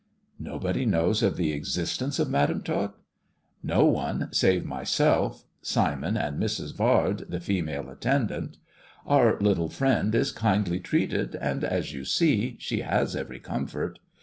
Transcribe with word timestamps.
"Nobody 0.39 0.83
knows 0.87 1.21
of 1.21 1.37
the 1.37 1.51
existence 1.53 2.17
of 2.17 2.27
Madam 2.27 2.63
Toti" 2.63 2.95
"No 3.73 3.85
one, 3.85 4.29
save 4.33 4.65
myself, 4.65 5.45
Simon, 5.61 6.17
and 6.17 6.41
Mrs. 6.41 6.75
Vard, 6.75 7.25
the 7.29 7.39
female 7.39 7.83
40 7.83 7.87
THE 7.87 7.93
dwarf's 7.99 8.03
chamber 8.03 8.21
attendant. 8.33 8.57
Our 9.05 9.39
little 9.39 9.69
friend 9.69 10.15
is 10.15 10.31
kindly 10.31 10.79
treated, 10.79 11.35
and, 11.35 11.63
as 11.63 11.93
you 11.93 12.03
see, 12.03 12.55
she 12.59 12.79
has 12.81 13.15
every 13.15 13.39
comfort. 13.39 13.99